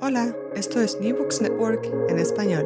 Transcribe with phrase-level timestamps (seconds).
[0.00, 2.64] Hola, esto es New Books Network en español.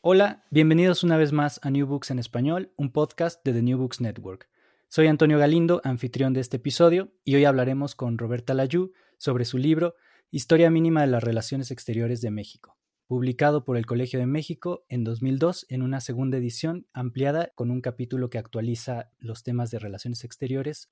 [0.00, 3.78] Hola, bienvenidos una vez más a New Books en español, un podcast de The New
[3.78, 4.48] Books Network.
[4.88, 9.58] Soy Antonio Galindo, anfitrión de este episodio, y hoy hablaremos con Roberta Layú sobre su
[9.58, 9.94] libro
[10.32, 15.04] Historia mínima de las relaciones exteriores de México, publicado por el Colegio de México en
[15.04, 20.24] 2002 en una segunda edición ampliada con un capítulo que actualiza los temas de relaciones
[20.24, 20.90] exteriores.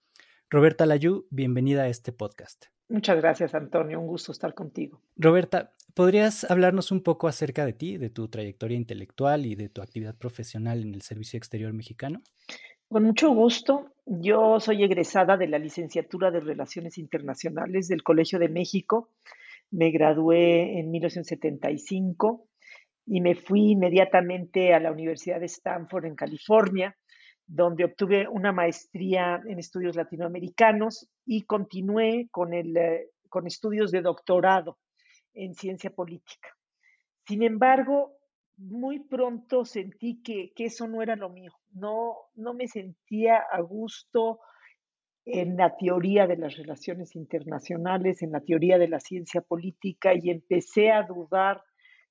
[0.53, 2.65] Roberta Layú, bienvenida a este podcast.
[2.89, 4.01] Muchas gracias, Antonio.
[4.01, 5.01] Un gusto estar contigo.
[5.15, 9.81] Roberta, ¿podrías hablarnos un poco acerca de ti, de tu trayectoria intelectual y de tu
[9.81, 12.21] actividad profesional en el Servicio Exterior Mexicano?
[12.89, 13.95] Con mucho gusto.
[14.07, 19.11] Yo soy egresada de la licenciatura de Relaciones Internacionales del Colegio de México.
[19.71, 22.49] Me gradué en 1975
[23.07, 26.97] y me fui inmediatamente a la Universidad de Stanford en California
[27.53, 34.03] donde obtuve una maestría en estudios latinoamericanos y continué con, el, eh, con estudios de
[34.03, 34.79] doctorado
[35.35, 36.49] en ciencia política.
[37.27, 38.13] Sin embargo,
[38.57, 41.53] muy pronto sentí que, que, eso no era lo mío.
[41.73, 44.39] No, no me sentía a gusto
[45.25, 50.31] en la teoría de las relaciones internacionales, en la teoría de la ciencia política y
[50.31, 51.65] empecé a dudar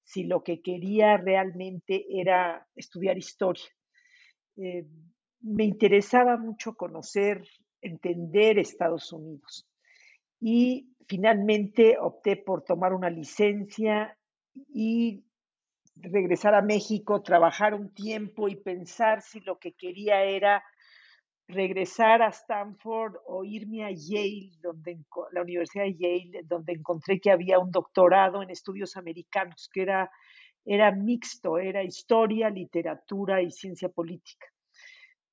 [0.04, 3.70] si lo que quería realmente era estudiar historia.
[4.58, 4.86] Eh,
[5.42, 7.48] me interesaba mucho conocer,
[7.82, 9.66] entender Estados Unidos.
[10.40, 14.18] Y finalmente opté por tomar una licencia
[14.74, 15.24] y
[15.96, 20.64] regresar a México, trabajar un tiempo y pensar si lo que quería era
[21.48, 25.00] regresar a Stanford o irme a Yale, donde,
[25.32, 30.12] la Universidad de Yale, donde encontré que había un doctorado en estudios americanos, que era,
[30.64, 34.46] era mixto, era historia, literatura y ciencia política.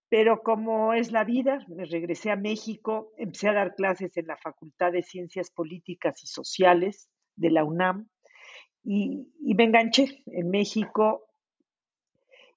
[0.08, 4.36] Pero como es la vida, me regresé a México, empecé a dar clases en la
[4.36, 8.08] Facultad de Ciencias Políticas y Sociales de la UNAM
[8.84, 11.26] y, me enganché en México.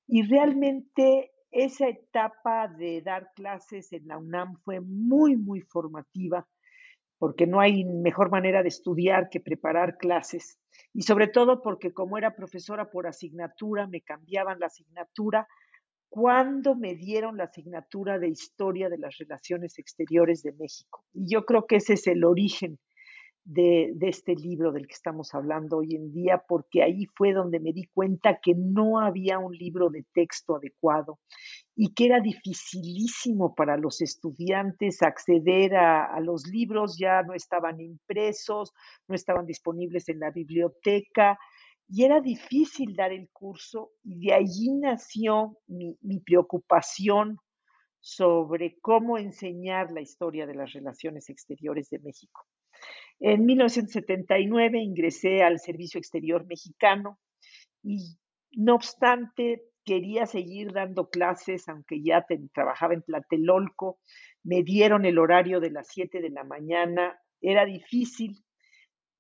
[0.08, 6.48] Y realmente esa etapa de dar clases en la UNAM fue muy, muy formativa,
[7.18, 10.60] porque no hay mejor manera de estudiar que preparar clases.
[10.94, 15.48] Y sobre todo porque como era profesora por asignatura, me cambiaban la asignatura
[16.10, 21.06] cuando me dieron la asignatura de Historia de las Relaciones Exteriores de México.
[21.14, 22.80] Y yo creo que ese es el origen
[23.46, 27.74] de, este libro del que estamos hablando hoy en día, porque ahí fue donde me
[27.74, 31.20] di cuenta que no había un libro de texto adecuado
[31.76, 38.74] y que era dificilísimo para los estudiantes acceder a los libros, ya no estaban impresos,
[39.08, 41.40] no estaban disponibles en la biblioteca
[41.90, 47.38] y era difícil dar el curso y de allí nació mi, preocupación
[48.00, 52.46] sobre cómo enseñar la historia de las relaciones exteriores de México.
[53.20, 57.20] En 1979 ingresé al Servicio Exterior Mexicano
[57.84, 58.18] y
[58.52, 62.24] no obstante quería seguir dando clases, aunque ya
[62.54, 64.00] trabajaba en Tlatelolco,
[64.44, 68.44] me dieron el horario de las 7 de la mañana, era difícil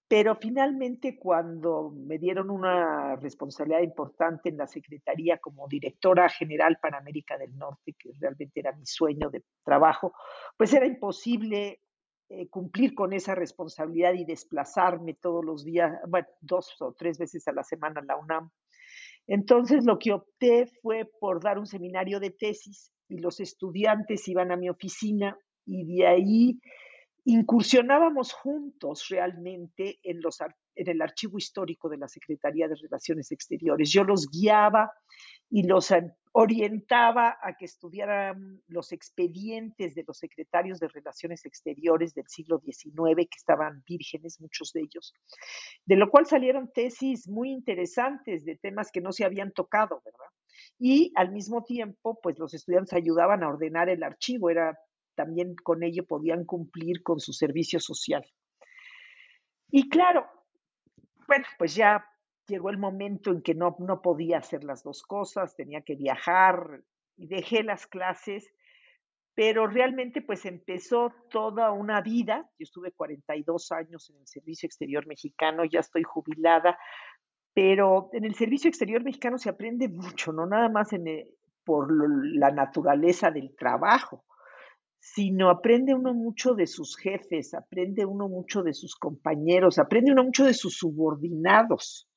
[0.09, 6.97] pero finalmente, cuando me dieron una responsabilidad importante en la Secretaría como directora general para
[6.97, 10.13] América del Norte, que realmente era mi sueño de trabajo,
[10.57, 11.81] pues era imposible
[12.27, 15.93] eh, cumplir con esa responsabilidad y desplazarme todos los días,
[16.41, 18.49] dos o tres veces a la semana a la UNAM.
[19.27, 24.51] Entonces, lo que opté fue por dar un seminario de tesis y los estudiantes iban
[24.51, 25.37] a mi oficina
[25.67, 26.59] y de ahí
[27.31, 30.19] incursionábamos juntos realmente en,
[30.75, 33.91] el archivo histórico de la Secretaría de Relaciones Exteriores.
[33.91, 34.91] Yo los guiaba
[35.47, 35.93] y los
[36.31, 43.15] orientaba a que estudiaran los expedientes de los secretarios de Relaciones Exteriores del siglo XIX,
[43.15, 45.13] que estaban vírgenes, muchos de ellos,
[45.85, 50.31] de lo cual salieron tesis muy interesantes de temas que no se habían tocado, ¿verdad?
[50.79, 54.79] Y al mismo tiempo, pues los estudiantes ayudaban a ordenar el archivo, era
[55.19, 58.25] también con ello podían cumplir con su servicio social.
[59.69, 60.25] Y claro,
[61.27, 62.05] bueno, pues ya
[62.47, 66.85] llegó el momento en que no, no podía hacer las dos cosas, tenía que viajar
[67.17, 68.49] y dejé las clases,
[69.35, 75.05] pero realmente pues empezó toda una vida, yo estuve 42 años en el Servicio Exterior
[75.05, 76.79] Mexicano, ya estoy jubilada,
[77.53, 80.91] pero en el Servicio Exterior Mexicano se aprende mucho, no nada más
[81.65, 84.23] por la naturaleza del trabajo,
[84.99, 90.23] sino aprende uno mucho de sus jefes, aprende uno mucho de sus compañeros, aprende uno
[90.25, 92.07] mucho de sus subordinados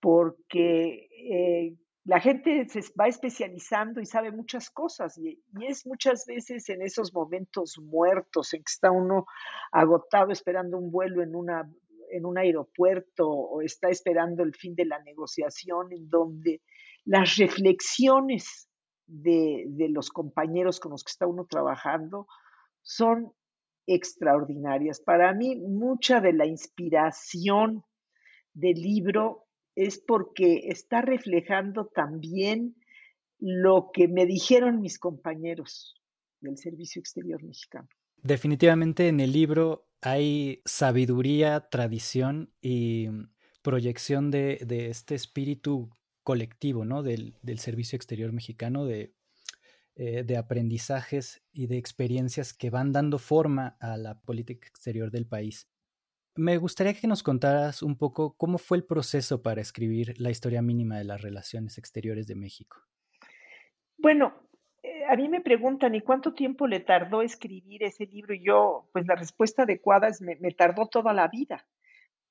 [0.00, 6.68] porque eh, la gente se va especializando y sabe muchas cosas y, es muchas veces
[6.70, 9.26] en esos momentos muertos en que está uno
[9.70, 11.70] agotado esperando un vuelo en, una,
[12.10, 16.62] en un aeropuerto o está esperando el fin de la negociación en donde
[17.04, 18.69] las reflexiones
[19.10, 22.26] de, de los compañeros con los que está uno trabajando
[22.82, 23.32] son
[23.86, 25.00] extraordinarias.
[25.00, 27.84] Para mí, mucha de la inspiración
[28.54, 32.76] del libro es porque está reflejando también
[33.38, 35.94] lo que me dijeron mis compañeros
[36.40, 37.88] del Servicio Exterior Mexicano.
[38.22, 43.08] Definitivamente en el libro hay sabiduría, tradición y
[43.62, 44.58] proyección de,
[44.90, 45.90] este espíritu
[46.22, 47.02] colectivo, ¿no?
[47.02, 49.14] Del, Servicio Exterior Mexicano, de,
[49.96, 55.26] eh, de aprendizajes y de experiencias que van dando forma a la política exterior del
[55.26, 55.68] país.
[56.36, 60.62] Me gustaría que nos contaras un poco cómo fue el proceso para escribir la historia
[60.62, 62.78] mínima de las relaciones exteriores de México.
[63.98, 64.32] Bueno,
[64.82, 68.32] eh, a mí me preguntan, ¿y cuánto tiempo le tardó escribir ese libro?
[68.32, 71.66] Y yo, pues la respuesta adecuada es, me, me tardó toda la vida,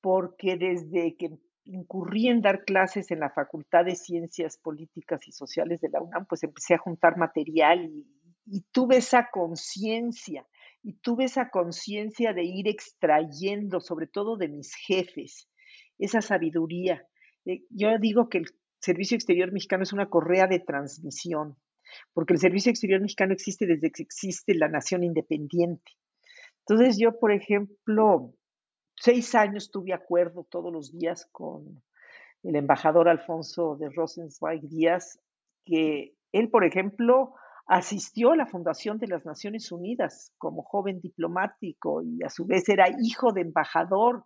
[0.01, 5.81] porque desde que incurrí en dar clases en la Facultad de Ciencias Políticas y Sociales
[5.81, 8.05] de la UNAM, pues empecé a juntar material y,
[8.45, 10.45] y tuve esa conciencia
[10.81, 15.49] y tuve esa conciencia de ir extrayendo, sobre todo de mis jefes,
[15.97, 17.05] esa sabiduría.
[17.45, 18.45] Eh, yo digo que el
[18.79, 21.57] Servicio Exterior Mexicano es una correa de transmisión,
[22.13, 25.91] porque el Servicio Exterior Mexicano existe desde que existe la nación independiente.
[26.65, 28.33] Entonces yo, por ejemplo,
[28.99, 31.81] seis años tuve acuerdo todos los días con
[32.43, 35.19] el embajador Alfonso de Rosenzweig Díaz,
[35.65, 37.33] que él, por ejemplo,
[37.67, 42.67] asistió a la fundación de las Naciones Unidas como joven diplomático y a su vez
[42.69, 44.25] era hijo de embajador.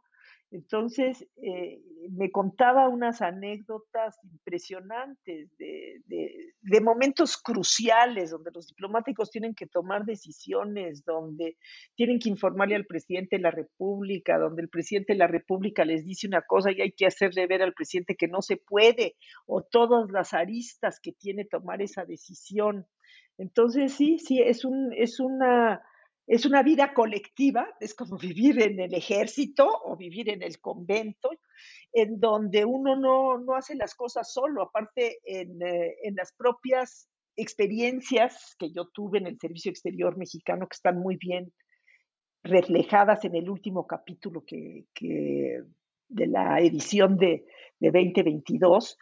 [0.54, 9.56] Entonces, eh, me contaba unas anécdotas impresionantes de, de, momentos cruciales donde los diplomáticos tienen
[9.56, 11.58] que tomar decisiones, donde
[11.96, 16.06] tienen que informarle al presidente de la República, donde el presidente de la República les
[16.06, 19.16] dice una cosa y hay que hacerle ver al presidente que no se puede,
[19.48, 22.86] o todas las aristas que tiene tomar esa decisión.
[23.40, 25.82] Entonces, sí, sí, es, un, es, una,
[26.26, 31.30] es una vida colectiva, es como vivir en el ejército o vivir en el convento,
[31.92, 37.10] en donde uno no, no hace las cosas solo, aparte en, eh, en, las propias
[37.36, 41.52] experiencias que yo tuve en el Servicio Exterior Mexicano, que están muy bien
[42.44, 45.64] reflejadas en el último capítulo que, que
[46.10, 47.46] de la edición de,
[47.80, 48.98] de 2022,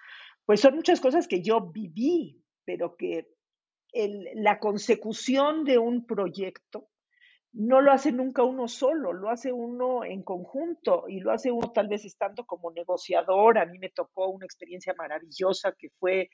[0.46, 3.28] pues son muchas cosas que yo viví, pero que
[4.36, 6.91] la consecución de un proyecto
[7.53, 11.72] no lo hace nunca uno solo, lo hace uno en conjunto y lo hace uno
[11.74, 13.58] tal vez estando como negociador.
[13.58, 16.29] A mí me tocó una experiencia maravillosa que fue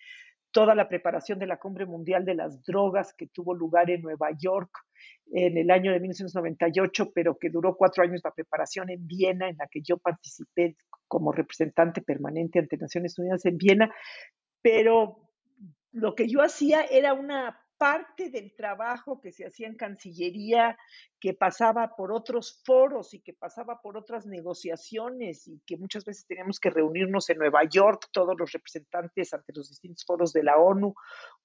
[0.52, 4.30] toda la preparación de la Cumbre Mundial de las Drogas que tuvo lugar en Nueva
[4.38, 4.72] York
[5.32, 9.58] en el año de 1998, pero que duró cuatro años la preparación en Viena, en
[9.58, 13.94] la que yo participé como representante permanente ante Naciones Unidas en Viena.
[14.62, 15.30] Pero
[15.92, 20.78] lo que yo hacía era una parte del trabajo que se hacía en Cancillería,
[21.20, 26.26] que pasaba por otros foros y que pasaba por otras negociaciones y que muchas veces
[26.26, 30.58] teníamos que reunirnos en Nueva York, todos los representantes ante los distintos foros de la
[30.58, 30.96] ONU,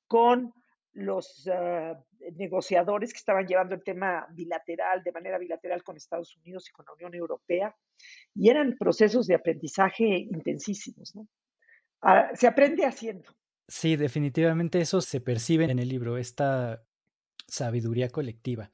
[0.06, 0.52] con
[0.94, 1.98] los ah,
[2.36, 6.84] negociadores que estaban llevando el tema bilateral, de manera bilateral con Estados Unidos y con
[6.86, 7.74] la Unión Europea,
[8.34, 11.14] y eran procesos de aprendizaje intensísimos.
[11.14, 11.26] ¿no?
[12.02, 13.30] Ah, se aprende haciendo.
[13.68, 16.84] Sí, definitivamente eso se percibe en el libro, esta
[17.46, 18.70] sabiduría colectiva.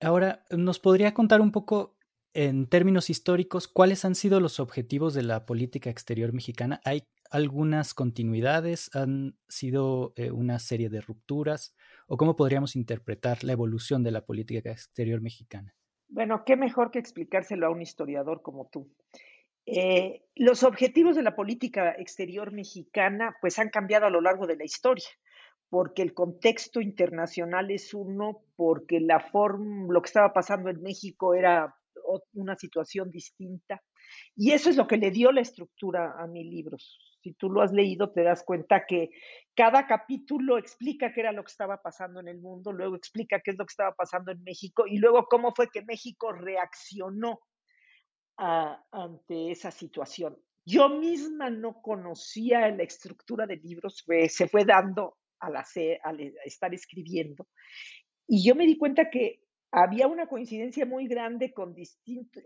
[0.00, 1.96] Ahora, ¿nos podría contar un poco
[2.34, 6.80] en términos históricos, ¿cuáles han sido los objetivos de la política exterior mexicana?
[6.84, 8.90] ¿Hay algunas continuidades?
[8.94, 11.74] ¿Han sido eh, una serie de rupturas?
[12.08, 15.76] ¿O cómo podríamos interpretar la evolución de la política exterior mexicana?
[16.08, 18.92] Bueno, qué mejor que explicárselo a un historiador como tú.
[19.66, 24.56] Eh, los objetivos de la política exterior mexicana pues han cambiado a lo largo de
[24.56, 25.08] la historia
[25.74, 31.34] porque el contexto internacional es uno, porque la forma, lo que estaba pasando en México
[31.34, 31.74] era
[32.34, 33.82] una situación distinta.
[34.36, 36.76] Y eso es lo que le dio la estructura a mi libro.
[36.78, 39.10] Si tú lo has leído, te das cuenta que
[39.56, 43.50] cada capítulo explica qué era lo que estaba pasando en el mundo, luego explica qué
[43.50, 47.40] es lo que estaba pasando en México y luego cómo fue que México reaccionó
[48.36, 50.36] ante esa situación.
[50.64, 57.46] Yo misma no conocía la estructura de libros, se fue dando al, al estar escribiendo.
[58.26, 61.74] Y yo me di cuenta que había una coincidencia muy grande con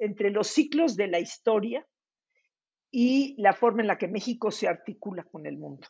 [0.01, 1.87] entre los ciclos de la historia
[2.91, 5.87] y la forma en la que México se articula con el mundo.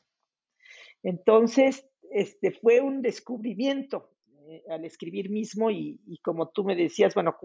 [1.02, 4.10] Entonces, este fue un descubrimiento
[4.48, 7.36] eh, al escribir mismo y, y, como tú me decías, bueno,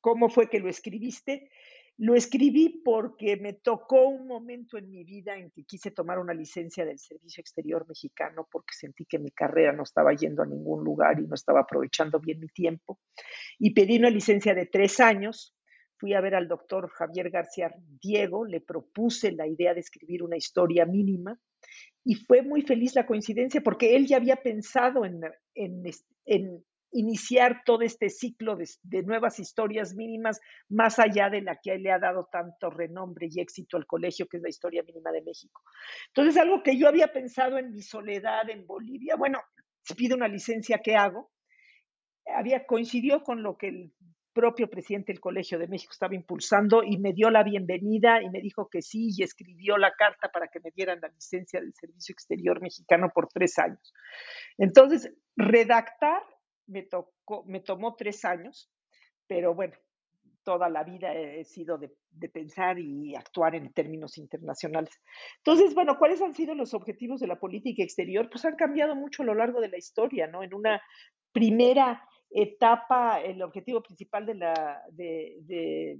[0.00, 1.50] ¿cómo fue que lo escribiste?
[1.98, 6.32] Lo escribí porque me tocó un momento en mi vida en que quise tomar una
[6.32, 10.84] licencia del Servicio Exterior Mexicano porque sentí que mi carrera no estaba yendo a ningún
[10.84, 13.00] lugar y no estaba aprovechando bien mi tiempo.
[13.58, 15.56] Y pedí una licencia de tres años.
[15.96, 20.36] Fui a ver al doctor Javier García Diego, le propuse la idea de escribir una
[20.36, 21.36] historia mínima
[22.04, 25.20] y fue muy feliz la coincidencia porque él ya había pensado en,
[26.92, 31.98] iniciar todo este ciclo de, nuevas historias mínimas más allá de la que le ha
[31.98, 35.62] dado tanto renombre y éxito al colegio, que es la historia mínima de México.
[36.08, 39.40] Entonces, algo que yo había pensado en mi soledad en Bolivia, bueno,
[39.82, 41.30] si pido una licencia, ¿qué hago?
[42.34, 43.92] Había coincidió con lo que el
[44.38, 48.40] propio presidente del Colegio de México estaba impulsando y me dio la bienvenida y me
[48.40, 52.12] dijo que sí y escribió la carta para que me dieran la licencia del Servicio
[52.12, 53.92] Exterior Mexicano por tres años.
[54.56, 56.22] Entonces, redactar
[56.68, 58.72] me, tocó, me tomó tres años,
[59.26, 59.74] pero bueno,
[60.48, 61.90] toda la vida he sido de,
[62.32, 64.98] pensar y actuar en términos internacionales.
[65.38, 68.30] Entonces, bueno, ¿cuáles han sido los objetivos de la política exterior?
[68.30, 70.42] Pues han cambiado mucho a lo largo de la historia, ¿no?
[70.42, 70.80] En una
[71.32, 75.98] primera etapa, el objetivo principal de la, de,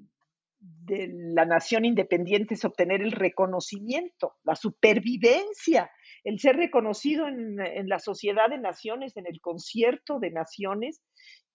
[0.89, 5.91] la nación independiente es obtener el reconocimiento, la supervivencia
[6.25, 11.03] el ser reconocido en, la sociedad de naciones, en el concierto de naciones,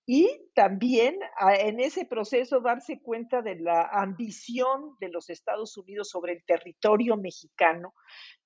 [0.05, 1.17] y también
[1.59, 7.15] en ese proceso darse cuenta de la ambición de los Estados Unidos sobre el territorio
[7.15, 7.93] mexicano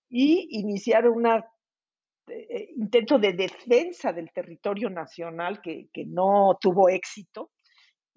[0.07, 7.51] y iniciar un eh, intento de defensa del territorio nacional que, no tuvo éxito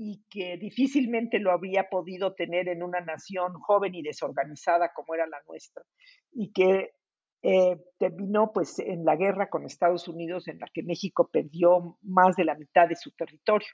[0.02, 5.26] y que difícilmente lo habría podido tener en una nación joven y desorganizada como era
[5.26, 5.84] la nuestra,
[6.32, 6.92] y que
[7.42, 12.34] eh, terminó pues en la guerra con Estados Unidos en la que México perdió más
[12.36, 13.68] de la mitad de su territorio.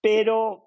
[0.00, 0.64] Pero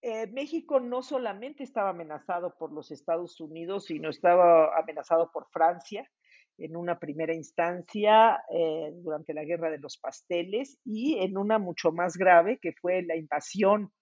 [0.00, 6.10] eh, México no solamente estaba amenazado por los Estados Unidos, sino estaba amenazado por Francia
[6.56, 11.92] en una primera instancia eh, durante la guerra de los pasteles y en una mucho
[11.92, 13.92] más grave que fue la invasión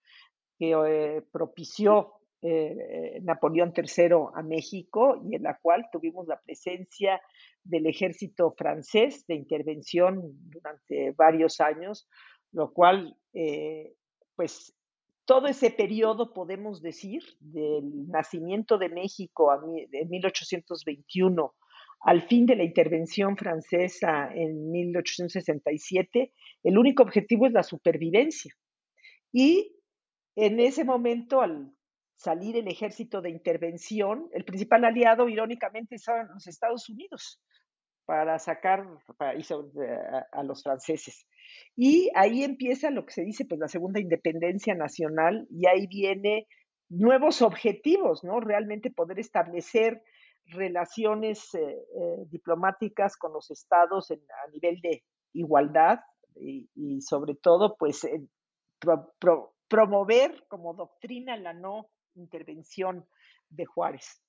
[0.58, 7.20] que propició eh, Napoleón III a México y en la cual tuvimos la presencia
[7.64, 10.20] del ejército francés de intervención
[10.50, 12.08] durante varios años,
[12.52, 13.94] lo cual, eh,
[14.36, 14.74] pues,
[15.24, 19.50] todo ese periodo, podemos decir, del nacimiento de México
[19.90, 21.54] en 1821
[22.00, 26.32] al fin de la intervención francesa en 1867,
[26.62, 28.54] el único objetivo es la supervivencia.
[29.32, 29.75] Y
[30.36, 31.72] en ese momento, al
[32.16, 37.40] salir el ejército de intervención, el principal aliado, irónicamente, son los Estados Unidos
[38.04, 38.86] para sacar
[39.18, 41.26] a, los franceses.
[41.74, 46.46] Y ahí empieza lo que se dice, pues la segunda independencia nacional, y ahí viene
[46.88, 48.38] nuevos objetivos, ¿no?
[48.38, 50.02] Realmente poder establecer
[50.44, 55.02] relaciones eh, eh, diplomáticas con los estados a nivel de
[55.32, 55.98] igualdad
[56.36, 58.06] y, sobre todo, pues,
[59.68, 63.06] promover como doctrina la no intervención
[63.48, 64.22] de Juárez.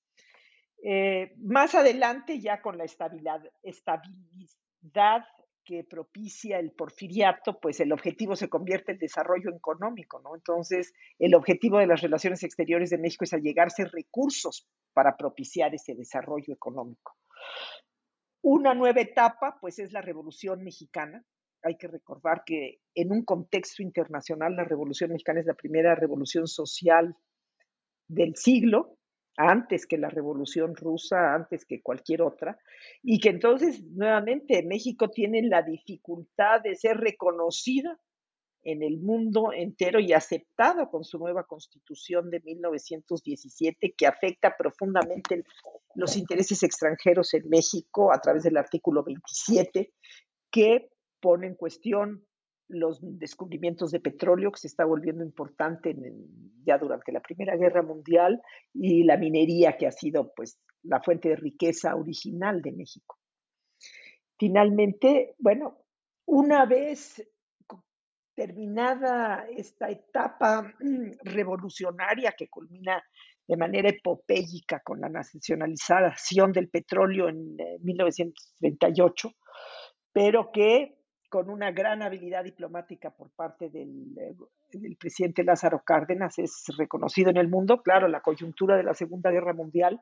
[0.83, 5.25] Eh, más adelante, ya con la estabilidad, estabilidad
[5.67, 10.33] que propicia el porfiriato, pues el objetivo se convierte en desarrollo económico, ¿no?
[10.35, 15.93] Entonces, el objetivo de las relaciones exteriores de México es allegarse recursos para propiciar ese
[15.93, 17.15] desarrollo económico.
[18.41, 21.25] Una nueva etapa, pues, es la Revolución Mexicana.
[21.63, 26.47] Hay que recordar que en un contexto internacional, la Revolución Mexicana es la primera revolución
[26.47, 27.15] social
[28.07, 28.97] del siglo,
[29.37, 32.59] antes que la Revolución Rusa, antes que cualquier otra,
[33.03, 37.99] y que entonces nuevamente México tiene la dificultad de ser reconocida
[38.63, 45.43] en el mundo entero y aceptado con su nueva constitución de 1917 que afecta profundamente
[45.95, 49.93] los intereses extranjeros en México a través del artículo 27
[50.51, 52.25] que pone en cuestión
[52.69, 55.95] los descubrimientos de petróleo que se está volviendo importante
[56.65, 58.41] ya durante la Primera Guerra Mundial
[58.73, 63.17] y la minería que ha sido pues la fuente de riqueza original de México.
[64.37, 65.77] Finalmente, bueno,
[66.25, 67.23] una vez
[68.35, 73.03] terminada esta etapa mm, revolucionaria que culmina
[73.47, 79.31] de manera epopélica con la nacionalización del petróleo en 1938, eh,
[80.11, 80.96] pero que
[81.29, 84.35] con una gran habilidad diplomática por parte del, eh,
[84.71, 87.81] del, presidente Lázaro Cárdenas es reconocido en el mundo.
[87.81, 89.99] Claro, la coyuntura de la Segunda Guerra Mundial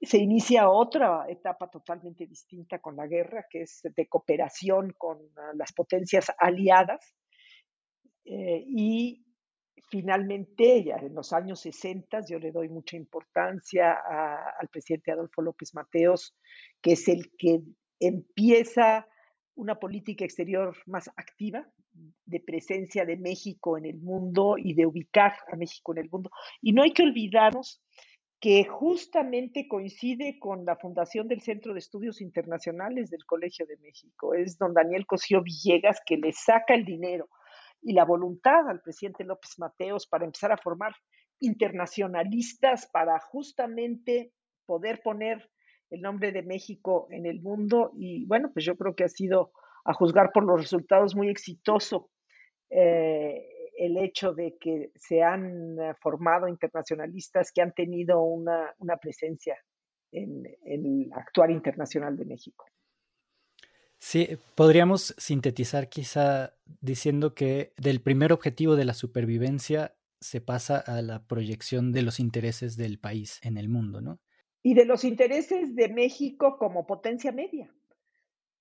[0.00, 5.52] se inicia otra etapa totalmente distinta con la guerra, que es de cooperación con ah,
[5.54, 7.14] las potencias aliadas
[8.24, 9.24] eh, y
[9.90, 13.98] finalmente, ya en los años 60, yo le doy mucha importancia
[14.58, 16.34] al presidente Adolfo López Mateos,
[16.80, 17.60] que es el que
[18.00, 19.06] empieza
[19.54, 21.66] una política exterior más activa
[22.24, 26.30] de presencia de México en el mundo y de ubicar a México en el mundo.
[26.60, 27.82] Y no hay que olvidarnos
[28.40, 34.34] que justamente coincide con la fundación del Centro de Estudios Internacionales del Colegio de México.
[34.34, 37.28] Es don Daniel Cosío Villegas que le saca el dinero
[37.80, 40.92] y la voluntad al presidente López Mateos para empezar a formar
[41.38, 44.32] internacionalistas para justamente
[44.66, 45.48] poder poner
[45.92, 49.52] el nombre de México en el mundo y bueno, pues yo creo que ha sido,
[49.84, 52.10] a juzgar por los resultados, muy exitoso
[52.70, 53.46] eh,
[53.76, 59.56] el hecho de que se han formado internacionalistas que han tenido una, presencia
[60.12, 62.64] en el actuar internacional de México.
[63.98, 71.02] Sí, podríamos sintetizar quizá diciendo que del primer objetivo de la supervivencia se pasa a
[71.02, 74.20] la proyección de los intereses del país en el mundo, ¿no?
[74.62, 77.70] Y de los intereses de México como potencia media.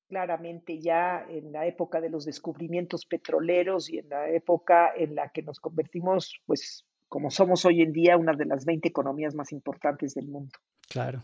[0.08, 5.30] Claramente ya en la época de los descubrimientos petroleros y en la época en la
[5.30, 9.52] que nos convertimos, pues como somos hoy en día, una de las 20 economías más
[9.52, 10.58] importantes del mundo.
[10.89, 11.23] Claro.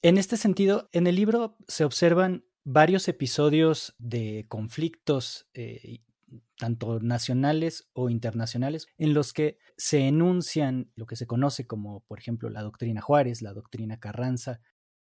[0.00, 6.00] En este sentido, en el libro se observan varios episodios de conflictos, eh,
[6.58, 12.18] tanto nacionales o internacionales, en los que se enuncian lo que se conoce como, por
[12.18, 14.60] ejemplo, la doctrina Juárez, la doctrina Carranza.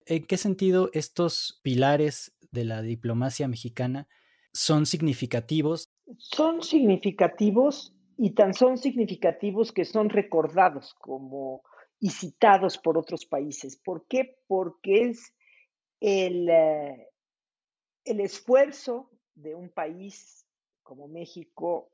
[0.05, 4.07] ¿En qué sentido estos pilares de la diplomacia mexicana
[4.53, 5.91] son significativos?
[6.17, 11.63] Son significativos y tan son significativos que son recordados como
[11.99, 13.77] y citados por otros países.
[13.77, 14.37] ¿Por qué?
[14.47, 15.33] Porque es
[15.99, 17.07] el, eh,
[18.05, 20.42] el esfuerzo de un país
[20.83, 21.89] como México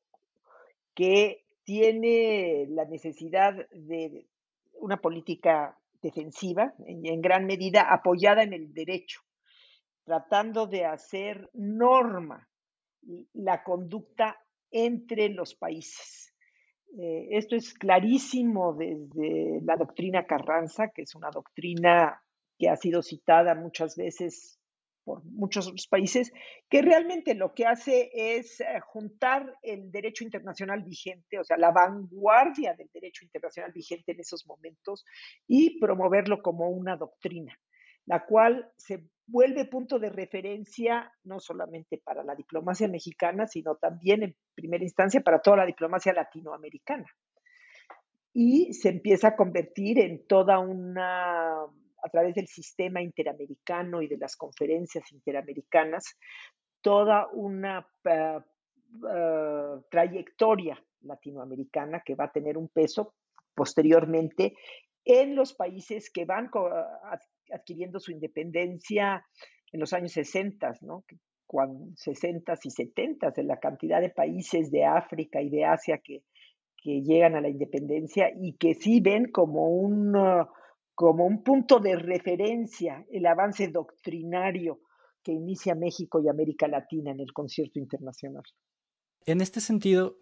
[0.94, 4.28] que tiene la necesidad de
[4.74, 9.22] una política defensiva, en, gran medida apoyada en el derecho,
[10.04, 12.48] tratando de hacer norma
[13.34, 14.38] la conducta
[14.72, 16.34] entre los países.
[16.98, 22.22] Eh, esto es clarísimo desde la doctrina Carranza, que es una doctrina
[22.58, 24.59] que ha sido citada muchas veces
[25.10, 26.32] por muchos otros países,
[26.70, 31.72] que realmente lo que hace es eh, juntar el derecho internacional vigente, o sea, la
[31.72, 35.06] vanguardia del derecho internacional vigente en esos momentos
[35.48, 37.58] y promoverlo como una doctrina,
[38.06, 44.22] la cual se vuelve punto de referencia no solamente para la diplomacia mexicana, sino también
[44.22, 47.08] en primera instancia para toda la diplomacia latinoamericana.
[48.32, 51.66] Y se empieza a convertir en toda una
[52.02, 56.18] a través del sistema interamericano y de las conferencias interamericanas
[56.82, 58.40] toda una eh,
[59.12, 63.14] eh, trayectoria latinoamericana que va a tener un peso
[63.54, 64.54] posteriormente
[65.06, 66.50] en los países que van
[67.52, 69.26] adquiriendo su independencia
[69.72, 71.04] en los años 60, ¿no?
[71.96, 76.22] 60 y 70 de la cantidad de países de África y de Asia que,
[76.78, 80.16] que llegan a la independencia y que sí ven como un,
[81.00, 84.82] como un punto de referencia el avance doctrinario
[85.24, 88.44] que inicia México y América Latina en el concierto internacional.
[89.26, 90.18] En este sentido,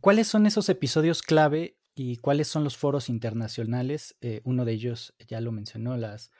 [0.00, 4.16] ¿cuáles son esos episodios clave y cuáles son los foros internacionales?
[4.22, 6.30] Eh, uno de ellos ya lo mencionó, las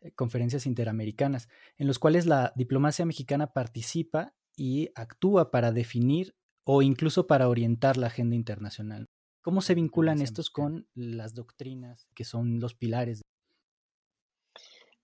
[0.00, 6.82] eh, conferencias interamericanas, en los cuales la diplomacia mexicana participa y actúa para definir o
[6.82, 9.08] incluso para orientar la agenda internacional.
[9.42, 13.22] ¿Cómo se vinculan estos con las doctrinas que son los pilares?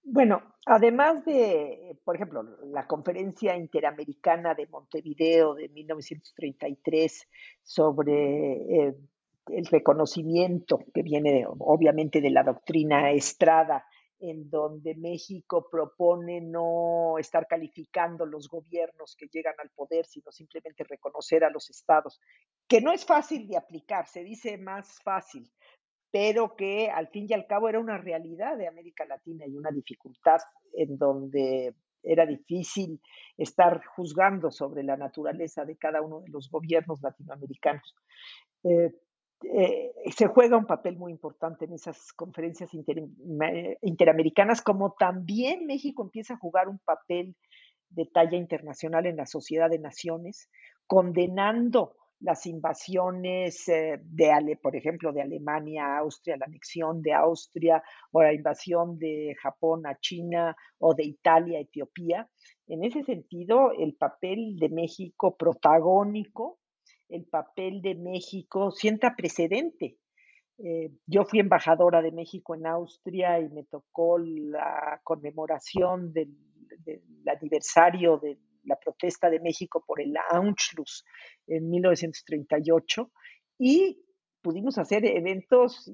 [0.09, 7.29] Bueno, además de, por ejemplo, la Conferencia Interamericana de Montevideo de 1933
[7.65, 8.95] sobre eh,
[9.49, 13.85] el reconocimiento que viene obviamente de la doctrina Estrada
[14.21, 20.85] en donde México propone no estar calificando los gobiernos que llegan al poder, sino simplemente
[20.85, 22.21] reconocer a los estados,
[22.69, 25.51] que no es fácil de aplicar, se dice más fácil,
[26.17, 29.71] pero que al fin y al cabo era una realidad de América Latina y una
[29.71, 30.39] dificultad
[30.73, 33.03] en donde era difícil
[33.37, 37.95] estar juzgando sobre la naturaleza de cada uno de los gobiernos latinoamericanos.
[38.65, 38.95] Eh,
[39.43, 42.71] eh, se juega un papel muy importante en esas conferencias
[43.83, 47.37] interamericanas, como también México empieza a jugar un papel
[47.91, 50.49] de talla internacional en la sociedad de naciones,
[50.87, 57.83] condenando las invasiones eh, de, por ejemplo, de Alemania a Austria, la anexión de Austria
[58.13, 62.29] o la invasión de Japón a China o de Italia a Etiopía.
[62.67, 66.59] En ese sentido, el papel de México protagónico
[67.09, 69.99] el papel de México sienta precedente.
[70.59, 76.35] Eh, yo fui embajadora de México en Austria y me tocó la conmemoración del,
[77.27, 81.05] aniversario de la protesta de México por el Anschluss
[81.47, 83.11] en 1938
[83.59, 84.03] y
[84.43, 85.91] pudimos hacer eventos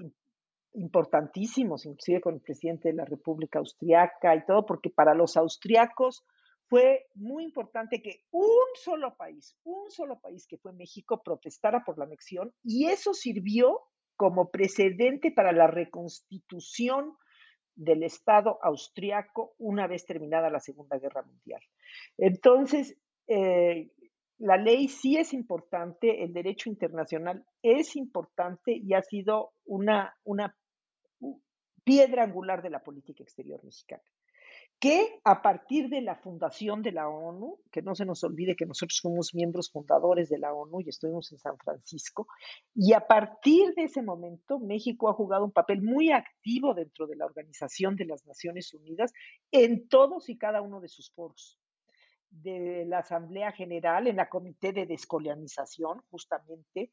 [0.74, 6.24] importantísimos, inclusive con el presidente de la República Austriaca y todo, porque para los austriacos
[6.68, 11.98] fue muy importante que un solo país, un solo país que fue México, protestara por
[11.98, 13.80] la anexión y eso sirvió
[14.16, 17.14] como precedente para la reconstitución
[17.74, 21.62] del Estado austriaco una vez terminada la Segunda Guerra Mundial.
[22.18, 23.90] Entonces, eh,
[24.38, 30.56] la ley sí es importante, el derecho internacional es importante y ha sido una, una
[31.84, 34.02] piedra angular de la política exterior mexicana
[34.82, 38.66] que a partir de la fundación de la ONU, que no se nos olvide que
[38.66, 42.26] nosotros somos miembros fundadores de la ONU y estuvimos en San Francisco,
[42.74, 47.14] y a partir de ese momento México ha jugado un papel muy activo dentro de
[47.14, 49.12] la Organización de las Naciones Unidas
[49.52, 51.60] en todos y cada uno de sus foros.
[52.30, 56.90] De la Asamblea General, en la Comité de Descolonización, justamente,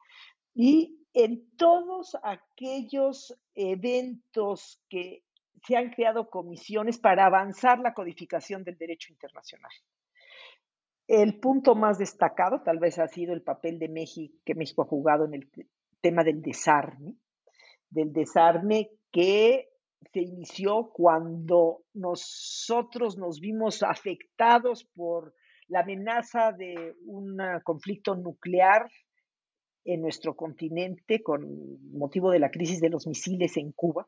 [0.53, 5.23] y en todos aquellos eventos que
[5.65, 9.71] se han creado comisiones para avanzar la codificación del derecho internacional.
[11.07, 14.85] El punto más destacado tal vez ha sido el papel de México que México ha
[14.85, 15.49] jugado en el
[16.01, 17.15] tema del desarme,
[17.89, 19.69] del desarme que
[20.13, 25.33] se inició cuando nosotros nos vimos afectados por
[25.67, 28.89] la amenaza de un conflicto nuclear
[29.93, 31.41] en nuestro continente con
[31.97, 34.07] motivo de la crisis de los misiles en Cuba.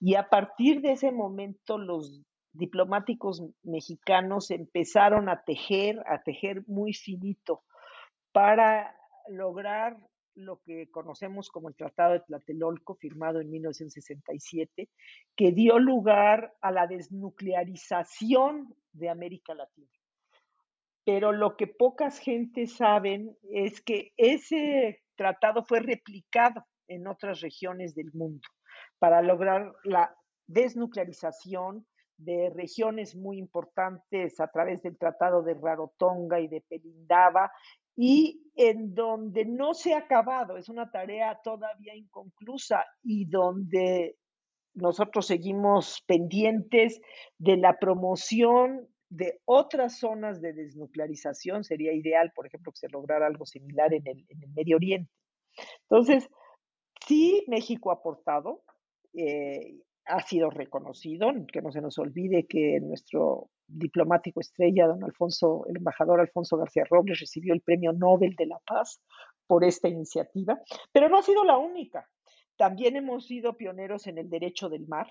[0.00, 6.94] Y a partir de ese momento los diplomáticos mexicanos empezaron a tejer, a tejer muy
[6.94, 7.62] finito
[8.32, 8.96] para
[9.28, 9.98] lograr
[10.34, 14.88] lo que conocemos como el Tratado de Tlatelolco, firmado en 1967,
[15.36, 19.97] que dio lugar a la desnuclearización de América Latina.
[21.08, 27.94] Pero lo que pocas gentes saben es que ese tratado fue replicado en otras regiones
[27.94, 28.46] del mundo
[28.98, 30.14] para lograr la
[30.46, 31.86] desnuclearización
[32.18, 37.52] de regiones muy importantes a través del Tratado de Rarotonga y de Pelindaba,
[37.96, 44.18] y en donde no se ha acabado, es una tarea todavía inconclusa y donde
[44.74, 47.00] nosotros seguimos pendientes
[47.38, 51.64] de la promoción de otras zonas de desnuclearización.
[51.64, 55.10] Sería ideal, por ejemplo, que se lograra algo similar en el, Medio Oriente.
[55.82, 56.28] Entonces,
[57.06, 58.62] sí, México ha aportado,
[59.14, 65.64] eh, ha sido reconocido, que no se nos olvide que nuestro diplomático estrella, don Alfonso,
[65.68, 69.00] el embajador Alfonso García Robles, recibió el Premio Nobel de la Paz
[69.46, 70.60] por esta iniciativa,
[70.92, 72.08] pero no ha sido la única.
[72.56, 75.08] También hemos sido pioneros en el derecho del mar,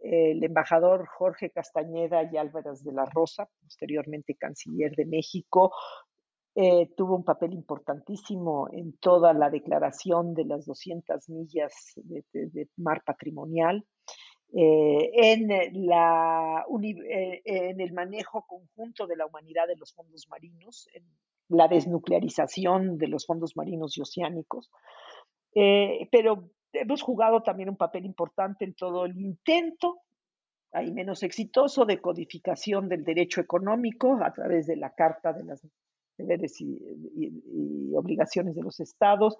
[0.00, 5.72] el embajador Jorge Castañeda y Álvarez de la Rosa, posteriormente canciller de México,
[6.60, 13.04] eh, tuvo un papel importantísimo en toda la declaración de las 200 millas de, mar
[13.04, 13.86] patrimonial,
[14.52, 15.46] eh, en,
[15.86, 21.04] la, eh, en el manejo conjunto de la humanidad de los fondos marinos, en
[21.48, 24.68] la desnuclearización de los fondos marinos y oceánicos.
[26.10, 30.00] pero hemos jugado también un papel importante en todo el intento,
[30.72, 35.66] ahí menos exitoso, de codificación del derecho económico a través de la Carta de las
[36.18, 39.36] deberes y, obligaciones de los estados.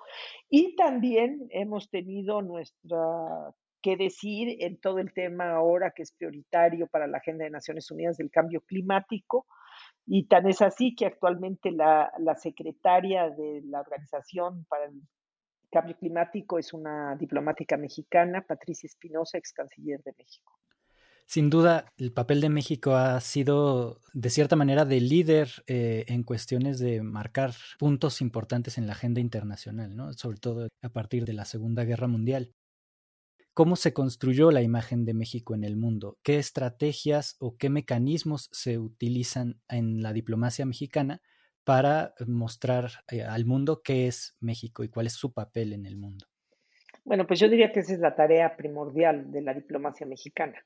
[0.49, 2.99] Y también hemos tenido nuestra
[3.81, 7.89] que decir en todo el tema ahora que es prioritario para la Agenda de Naciones
[7.91, 9.47] Unidas del cambio climático.
[10.07, 15.01] Y tan es así que actualmente la, la secretaria de la Organización para el
[15.71, 20.59] Cambio Climático es una diplomática mexicana, Patricia Espinosa, ex canciller de México.
[21.27, 26.23] Sin duda, el papel de México ha sido, de cierta manera, de líder eh, en
[26.23, 30.15] cuestiones de marcar puntos importantes en la agenda internacional, ¿no?
[30.15, 32.55] sobre todo a partir de la Segunda Guerra Mundial.
[33.53, 36.17] ¿Cómo se construyó la imagen de México en el mundo?
[36.23, 41.21] ¿Qué estrategias o qué mecanismos se utilizan en la diplomacia mexicana
[41.69, 45.99] para mostrar eh, al mundo qué es México y cuál es su papel en el
[45.99, 46.25] mundo?
[47.05, 50.65] Bueno, pues yo diría que esa es la tarea primordial de la diplomacia mexicana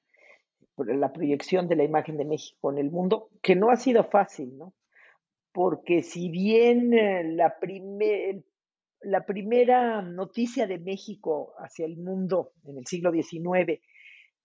[0.77, 4.57] la proyección de la imagen de México en el mundo, que no ha sido fácil,
[4.57, 4.75] ¿no?
[5.53, 7.57] Porque si bien eh, la,
[9.01, 13.81] la primera noticia de México hacia el mundo en el siglo XIX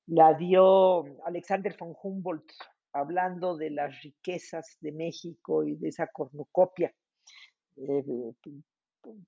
[0.07, 2.51] la dio Alexander von Humboldt
[2.99, 6.93] hablando de las riquezas de México y de esa cornucopia
[7.75, 8.03] eh,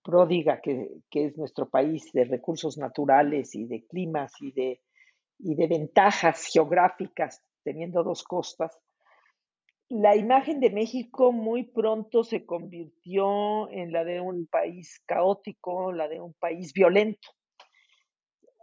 [0.03, 4.81] pródiga que, es nuestro país de recursos naturales y de climas y de
[5.41, 8.77] y de ventajas geográficas, teniendo dos costas,
[9.89, 16.07] la imagen de México muy pronto se convirtió en la de un país caótico, la
[16.07, 17.29] de un país violento.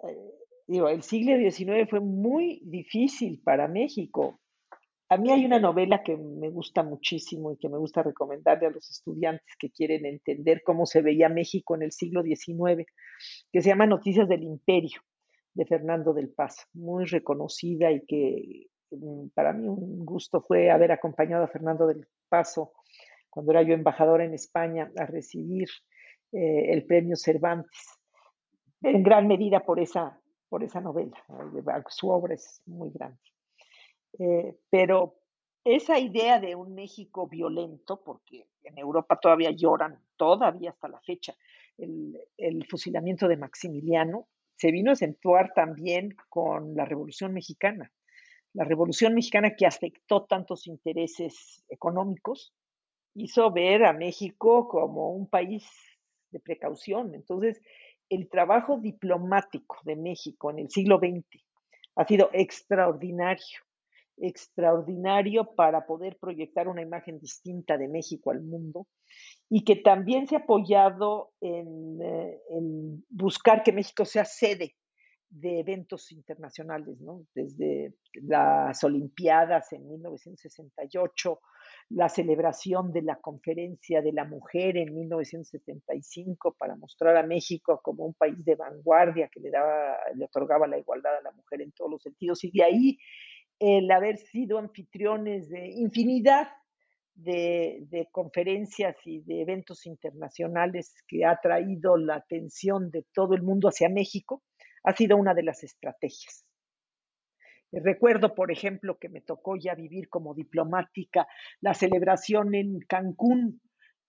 [0.09, 0.35] Eh,
[0.69, 4.39] digo, el siglo XIX fue muy difícil para México.
[5.09, 8.71] A mí hay una novela que me gusta muchísimo y que me gusta recomendarle a
[8.71, 12.85] los estudiantes que quieren entender cómo se veía México en el siglo XIX,
[13.53, 15.01] que se llama Noticias del Imperio
[15.55, 20.91] de Fernando del Paz, muy reconocida y que mm, para mí un gusto fue haber
[20.91, 22.73] acompañado a Fernando del Paso
[23.31, 25.69] cuando era yo embajador en España a recibir
[26.33, 28.01] eh, el premio Cervantes,
[28.83, 31.17] en gran medida por esa, por esa novela.
[31.91, 33.21] Su obra es muy grande.
[34.19, 35.17] Eh, pero
[35.65, 41.37] esa idea de un México violento, porque en Europa todavía lloran, todavía hasta la fecha,
[41.77, 47.93] el, el fusilamiento de Maximiliano, se vino a acentuar también con la Revolución Mexicana.
[48.55, 52.55] La Revolución Mexicana que afectó tantos intereses económicos
[53.15, 55.69] hizo ver a México como un país
[56.31, 57.15] de precaución.
[57.15, 57.61] Entonces,
[58.09, 61.43] el trabajo diplomático de México en el siglo XX
[61.97, 63.59] ha sido extraordinario,
[64.19, 68.87] extraordinario para poder proyectar una imagen distinta de México al mundo
[69.49, 74.75] y que también se ha apoyado en, eh, en, buscar que México sea sede
[75.29, 77.27] de eventos internacionales, ¿no?
[77.35, 81.41] desde las Olimpiadas en 1968,
[81.91, 88.07] la celebración de la Conferencia de la Mujer en 1975 para mostrar a México como
[88.07, 91.73] un país de vanguardia que le, daba, le otorgaba la igualdad a la mujer en
[91.73, 92.99] todos los sentidos, y de ahí
[93.59, 96.49] el haber sido anfitriones de infinidad
[97.17, 103.69] de, conferencias y de eventos internacionales que ha traído la atención de todo el mundo
[103.69, 104.43] hacia México,
[104.85, 106.45] ha sido una de las estrategias.
[107.73, 111.27] Recuerdo, por ejemplo, que me tocó ya vivir como diplomática
[111.61, 113.61] la celebración en Cancún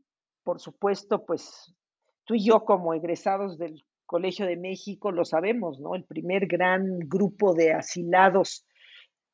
[0.44, 1.76] por supuesto, pues
[2.24, 5.96] tú y yo como egresados del Colegio de México, lo sabemos, ¿no?
[5.96, 8.66] El primer gran grupo de asilados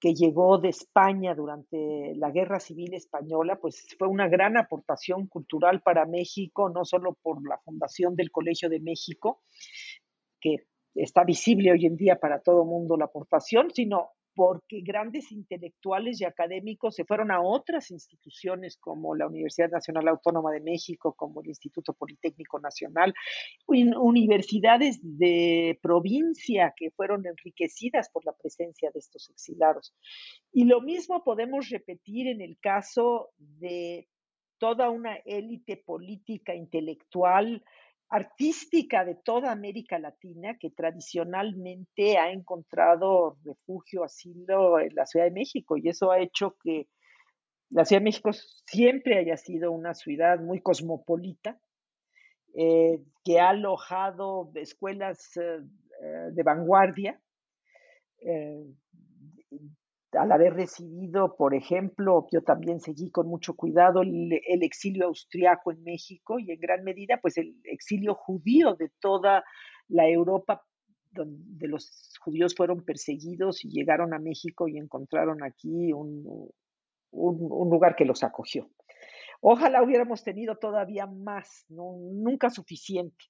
[0.01, 5.81] que llegó de España durante la Guerra Civil Española, pues fue una gran aportación cultural
[5.83, 9.43] para México, no solo por la fundación del Colegio de México,
[10.41, 15.31] que está visible hoy en día para todo el mundo la aportación, sino porque grandes
[15.31, 21.13] intelectuales y académicos se fueron a otras instituciones como la Universidad Nacional Autónoma de México,
[21.13, 23.13] como el Instituto Politécnico Nacional,
[23.67, 29.93] universidades de provincia que fueron enriquecidas por la presencia de estos exilados.
[30.51, 34.07] Y lo mismo podemos repetir en el caso de
[34.57, 37.63] toda una élite política, intelectual,
[38.11, 45.31] artística de toda América Latina que tradicionalmente ha encontrado refugio, asilo en la Ciudad de
[45.31, 46.89] México y eso ha hecho que
[47.69, 48.31] la Ciudad de México
[48.65, 51.57] siempre haya sido una ciudad muy cosmopolita,
[52.53, 55.61] eh, que ha alojado escuelas eh,
[56.03, 57.19] eh, de vanguardia,
[60.13, 65.83] al haber recibido, por ejemplo, yo también seguí con mucho cuidado el, exilio austriaco en
[65.83, 69.43] México y en gran medida, pues el exilio judío de toda
[69.87, 70.63] la Europa,
[71.11, 76.51] donde los judíos fueron perseguidos y llegaron a México y encontraron aquí un,
[77.11, 78.69] un lugar que los acogió.
[79.41, 83.25] Ojalá hubiéramos tenido todavía más, nunca suficiente.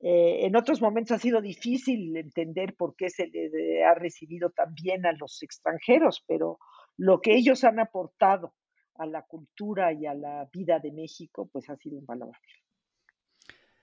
[0.00, 5.06] Eh, en otros momentos ha sido difícil entender por qué se le ha recibido también
[5.06, 6.58] a los extranjeros, pero
[6.96, 8.54] lo que ellos han aportado
[8.96, 12.38] a la cultura y a la vida de México, pues ha sido invaluable.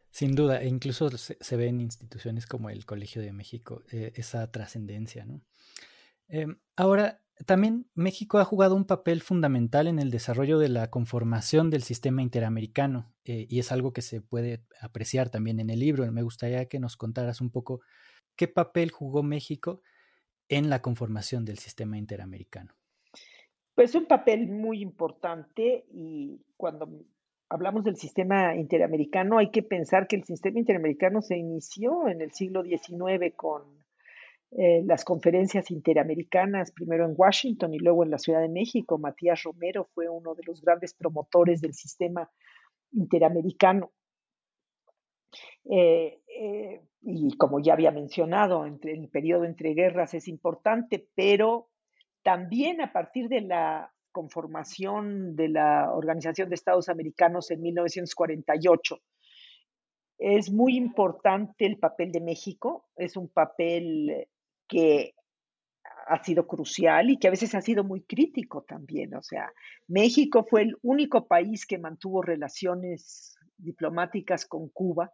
[0.09, 4.51] Sin duda, e incluso se, ve en instituciones como el Colegio de México eh, esa
[4.51, 5.41] trascendencia, ¿no?
[6.27, 11.69] Em, ahora, también México ha jugado un papel fundamental en el desarrollo de la conformación
[11.69, 16.09] del sistema interamericano eh, y es algo que se puede apreciar también en el libro.
[16.11, 17.81] Me gustaría que nos contaras un poco
[18.35, 19.81] qué papel jugó México
[20.47, 22.73] en la conformación del sistema interamericano.
[23.75, 26.87] Pues un papel muy importante y cuando
[27.49, 32.31] hablamos del sistema interamericano hay que pensar que el sistema interamericano se inició en el
[32.31, 33.82] siglo XIX con
[34.55, 38.99] eh, las conferencias interamericanas, primero en Washington y luego en la Ciudad de México.
[38.99, 42.29] Matías Romero fue uno de los grandes promotores del sistema
[42.91, 43.91] interamericano.
[45.65, 51.69] Eh, eh, y como ya había mencionado, entre el periodo entre guerras es importante, pero
[52.21, 58.99] también a partir de la conformación de la Organización de Estados Americanos en 1948,
[60.19, 64.27] es muy importante el papel de México, es un papel
[64.73, 65.13] que
[66.07, 69.13] ha sido crucial y que a veces ha sido muy crítico también.
[69.13, 69.51] O sea,
[69.87, 75.11] México fue el único país que mantuvo relaciones diplomáticas con Cuba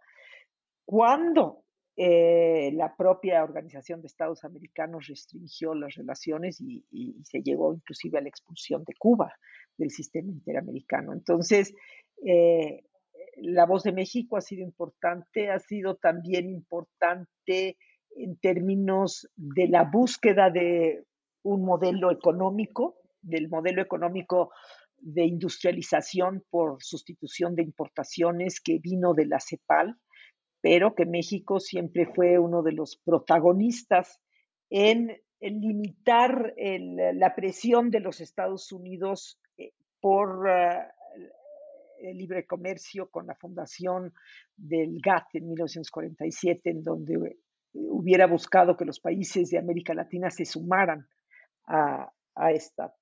[0.86, 1.66] cuando
[1.98, 6.86] eh, la propia Organización de Estados Americanos restringió las relaciones y,
[7.26, 9.34] se llegó inclusive a la expulsión de Cuba
[9.78, 11.12] del sistema interamericano.
[11.12, 11.74] Entonces,
[12.26, 12.86] eh,
[13.36, 17.78] la voz de México ha sido importante, ha sido también importante
[18.16, 21.04] en términos de la búsqueda de
[21.44, 24.52] un modelo económico, del modelo económico
[24.98, 29.96] de industrialización por sustitución de importaciones que vino de la CEPAL,
[30.62, 34.20] pero que México siempre fue uno de los protagonistas
[34.70, 40.94] en, limitar la presión de los Estados Unidos eh, por ah,
[42.02, 44.14] el libre comercio con la fundación
[44.58, 47.38] del GATT en 1947, en donde
[47.74, 51.08] hubiera buscado que los países de América Latina se sumaran
[51.68, 52.12] a,
[52.52, 52.96] esta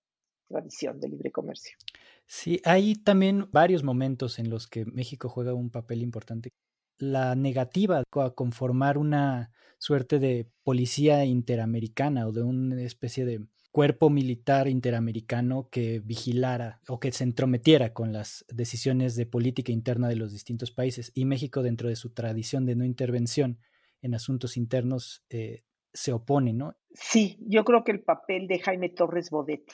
[0.48, 1.78] tradición de libre comercio.
[2.26, 6.50] Sí, hay también varios momentos en los que México juega un papel importante.
[6.98, 14.10] La negativa a conformar una suerte de policía interamericana o de una especie de cuerpo
[14.10, 20.16] militar interamericano que vigilara o que se entrometiera con las decisiones de política interna de
[20.16, 21.12] los distintos países.
[21.14, 23.60] Y México, dentro de su tradición de no intervención,
[24.02, 26.76] en asuntos internos eh, se opone, ¿no?
[26.94, 29.72] Sí, yo creo que el papel de Jaime Torres Bodet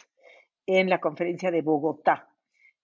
[0.65, 2.29] en la conferencia de Bogotá,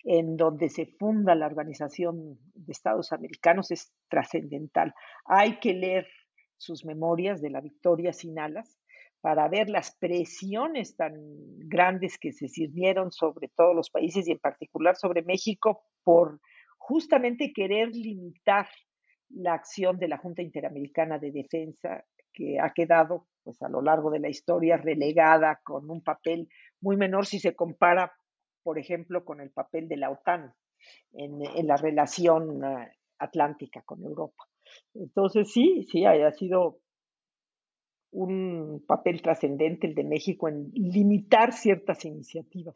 [0.04, 4.93] en donde se funda la Organización de Estados Americanos, es trascendental.
[5.25, 6.08] Hay que leer
[6.58, 8.78] sus memorias de la victoria sin alas
[9.21, 11.13] para ver las presiones tan
[11.67, 16.40] grandes que se sirvieron sobre todos los países y en particular sobre México por
[16.77, 18.67] justamente querer limitar
[19.30, 22.04] la acción de la Junta Interamericana de Defensa,
[22.34, 26.48] que ha quedado pues, a lo largo de la historia relegada con un papel
[26.82, 28.13] muy menor si se compara,
[28.63, 30.54] por ejemplo, con el papel de la OTAN
[31.13, 34.46] en, la relación eh, atlántica con Europa.
[34.94, 36.80] Entonces sí, sí, ha sido
[38.12, 42.75] un papel trascendente el de México en limitar ciertas iniciativas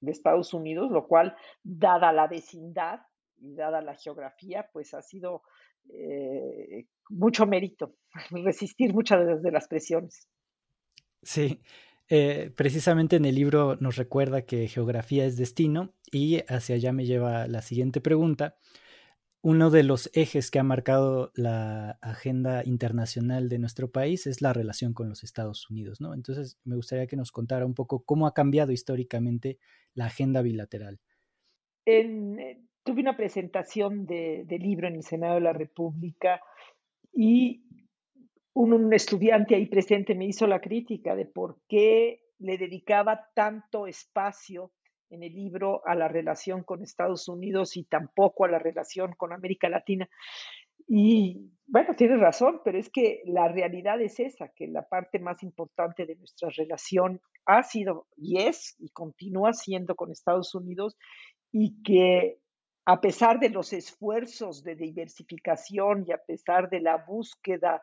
[0.00, 3.00] de Estados Unidos, lo cual, dada la vecindad
[3.42, 5.42] y dada la geografía, pues ha sido
[5.92, 7.96] eh, mucho mérito
[8.30, 10.28] resistir muchas de las presiones.
[11.22, 11.60] Sí,
[12.08, 17.04] eh, precisamente en el libro nos recuerda que geografía es destino y hacia allá me
[17.04, 18.56] lleva la siguiente pregunta
[19.42, 24.52] uno de los ejes que ha marcado la agenda internacional de nuestro país es la
[24.52, 26.14] relación con los Estados Unidos, ¿no?
[26.14, 29.58] Entonces, me gustaría que nos contara un poco cómo ha cambiado históricamente
[29.94, 31.00] la agenda bilateral.
[31.84, 36.40] Eh, tuve una presentación de, libro en el Senado de la República
[37.12, 37.64] y
[38.54, 44.72] un estudiante ahí presente me hizo la crítica de por qué le dedicaba tanto espacio
[45.10, 49.32] en el libro a la relación con Estados Unidos y tampoco a la relación con
[49.32, 50.08] América Latina.
[50.88, 55.42] Y bueno, tiene razón, pero es que la realidad es esa, que la parte más
[55.42, 60.96] importante de nuestra relación ha sido y es y continúa siendo con Estados Unidos
[61.52, 62.41] y que
[62.84, 67.82] a pesar de los esfuerzos de diversificación y a pesar de la búsqueda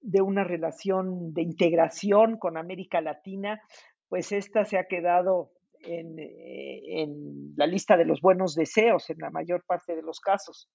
[0.00, 3.60] de una relación de integración con América Latina,
[4.08, 5.52] pues esta se ha quedado
[5.84, 10.68] eh, en, la lista de los buenos deseos en la mayor parte de los casos.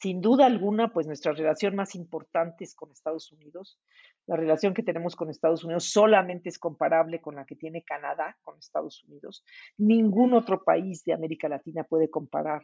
[0.00, 3.78] Sin duda alguna, pues nuestra relación más importante es con Estados Unidos.
[4.26, 8.36] La relación que tenemos con Estados Unidos solamente es comparable con la que tiene Canadá
[8.42, 9.44] con Estados Unidos.
[9.78, 12.62] Ningún otro país de América Latina puede comparar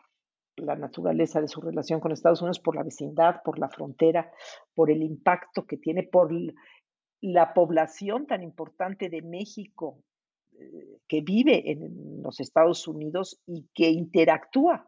[0.57, 4.31] la naturaleza de su relación con Estados Unidos por la vecindad, por la frontera,
[4.74, 6.31] por el impacto que tiene, por
[7.20, 10.03] la población tan importante de México
[11.09, 14.87] que vive en los Estados Unidos y que interactúa.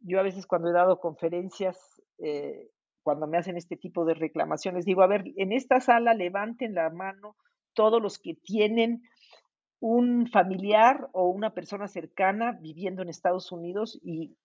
[0.00, 2.70] Yo a veces cuando he dado conferencias, eh,
[3.02, 6.90] cuando me hacen este tipo de reclamaciones, digo, a ver, en esta sala levanten la
[6.90, 7.36] mano
[7.72, 9.02] todos los que tienen
[9.80, 14.36] un familiar o una persona cercana viviendo en Estados Unidos y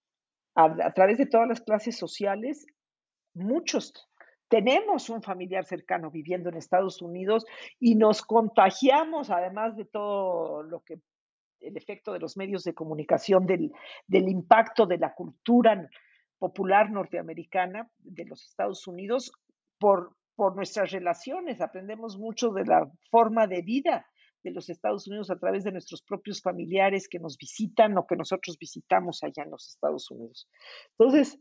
[0.55, 2.67] a través de todas las clases sociales,
[3.33, 3.91] muchos
[4.53, 7.43] tenemos un familiar cercano viviendo en Estados Unidos
[7.79, 10.99] y nos contagiamos, además de todo lo que
[11.63, 13.71] el efecto de los medios de comunicación, del,
[14.09, 15.89] impacto de la cultura
[16.37, 19.31] popular norteamericana de los Estados Unidos
[19.79, 21.61] por, por nuestras relaciones.
[21.61, 24.05] Aprendemos mucho de la forma de vida
[24.43, 28.17] de los Estados Unidos a través de nuestros propios familiares que nos visitan o que
[28.17, 30.49] nosotros visitamos allá en los Estados Unidos.
[30.97, 31.39] Entonces,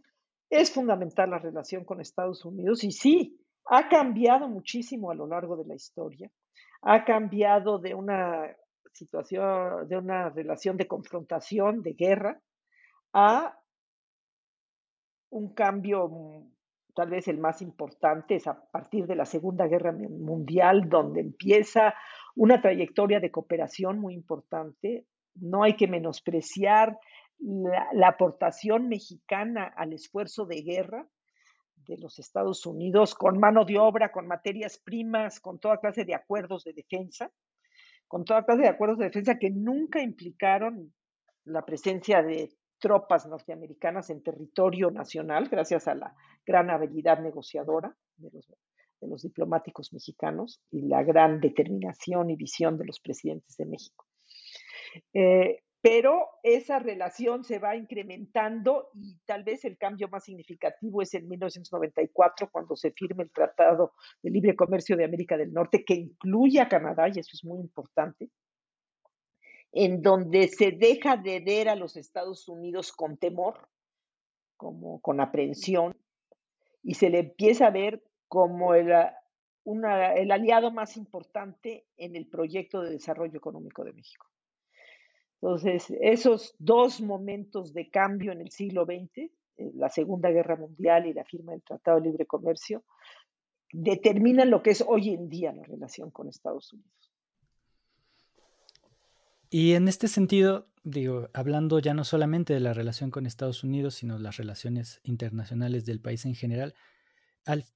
[0.50, 5.56] es fundamental la relación con Estados Unidos y sí, ha cambiado muchísimo a lo largo
[5.56, 6.30] de la historia.
[6.82, 8.54] Ha cambiado de una
[8.93, 12.40] situación, de una relación de confrontación, de guerra,
[13.12, 13.59] a
[15.30, 16.53] un cambio, mm,
[16.95, 21.95] tal vez el más importante, es a partir de la Segunda Guerra Mundial, donde empieza
[22.36, 25.07] una trayectoria de cooperación muy importante.
[25.34, 26.99] No hay que menospreciar
[27.38, 31.09] la, aportación mexicana al esfuerzo de guerra
[31.76, 36.14] de los Estados Unidos con mano de obra, con materias primas, con toda clase de
[36.14, 37.32] acuerdos de defensa,
[38.12, 40.92] con toda clase de acuerdos de defensa que nunca implicaron
[41.44, 48.28] la presencia de tropas norteamericanas en territorio nacional, gracias a la gran habilidad negociadora de
[49.00, 54.04] los, diplomáticos mexicanos y la gran determinación y visión de los presidentes de México.
[55.14, 61.12] Eh, pero esa relación se va incrementando y tal vez el cambio más significativo es
[61.14, 65.94] en 1994 cuando se firma el Tratado de Libre Comercio de América del Norte que
[65.94, 68.30] incluye a Canadá y eso es muy importante,
[69.72, 73.68] en donde se deja de ver a los Estados Unidos con temor,
[74.56, 75.96] como con aprehensión,
[76.84, 78.92] y se le empieza a ver como el,
[79.64, 84.31] el aliado más importante en el proyecto de desarrollo económico de México.
[85.43, 89.30] Entonces, esos dos momentos de cambio en el siglo XX, eh,
[89.74, 92.84] la Segunda Guerra Mundial y la firma del Tratado de Libre Comercio,
[93.72, 97.12] determinan lo que es hoy en día la relación con Estados Unidos.
[99.51, 103.97] Y en este sentido, digo, hablando ya no solamente de la relación con Estados Unidos,
[103.97, 106.74] sino las relaciones internacionales del país en general,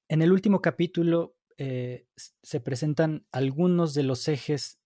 [0.08, 4.78] en el último capítulo eh, se presentan algunos de los ejes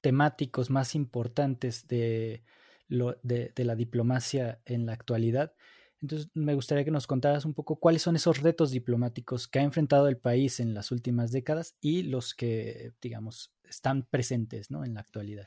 [0.00, 2.42] temáticos más importantes de,
[2.88, 5.54] la diplomacia en la actualidad.
[6.02, 9.62] Entonces, me gustaría que nos contaras un poco cuáles son esos retos diplomáticos que ha
[9.62, 14.84] enfrentado el país en las últimas décadas y los que, digamos, están presentes ¿no?
[14.84, 15.46] en la actualidad.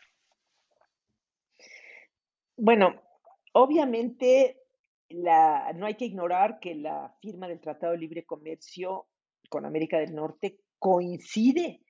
[2.56, 3.02] Bueno,
[3.54, 4.60] obviamente
[5.10, 9.08] no hay que ignorar que la firma del Tratado de Libre Comercio
[9.50, 11.82] con América del Norte coincide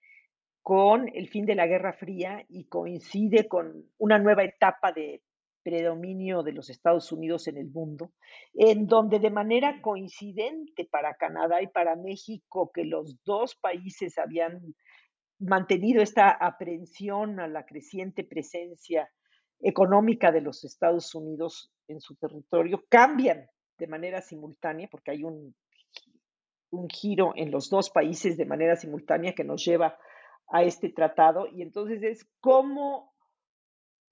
[0.64, 5.22] con el fin de la Guerra Fría y coincide con una nueva etapa de
[5.62, 8.12] predominio de los Estados Unidos en el mundo,
[8.54, 14.76] en donde de manera coincidente para Canadá y para México, que los dos países habían
[15.40, 19.10] mantenido esta aprehensión a la creciente presencia
[19.60, 23.48] económica de los Estados Unidos en su territorio, cambian
[23.78, 25.56] de manera simultánea, porque hay un,
[26.72, 29.98] un giro en los dos países de manera simultánea que nos lleva a
[30.62, 33.14] este tratado, y entonces es cómo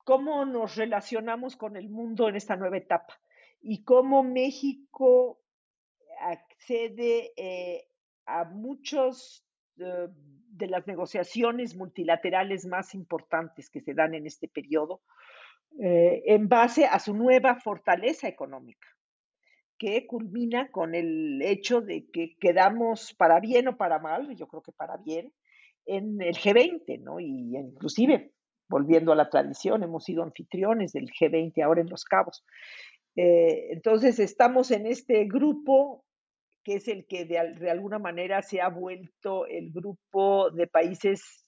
[0.04, 3.20] cómo nos relacionamos con el mundo en esta nueva etapa
[3.62, 5.40] y cómo México
[6.20, 7.88] accede eh,
[8.26, 9.46] a muchos
[9.78, 15.02] eh, de las negociaciones multilaterales más importantes que se dan en este periodo
[15.80, 18.88] eh, en base a su nueva fortaleza económica
[19.78, 24.62] que culmina con el hecho de que quedamos para bien o para mal, yo creo
[24.62, 25.34] que para bien,
[25.86, 27.20] en el G20, ¿no?
[27.20, 28.32] Y inclusive
[28.70, 32.44] volviendo a la tradición, hemos sido anfitriones del G20 ahora en Los Cabos.
[33.16, 36.06] Eh, entonces, estamos en este grupo
[36.64, 41.44] que es el que de, de, alguna manera se ha vuelto el grupo de países